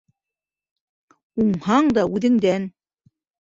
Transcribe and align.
Уңһаң 1.45 1.95
да 2.01 2.09
үҙеңдән 2.17 2.69